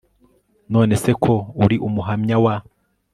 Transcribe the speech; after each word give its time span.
None 0.73 0.93
se 1.03 1.11
ko 1.23 1.33
uri 1.63 1.75
Umuhamya 1.87 2.35
wa 2.43 2.55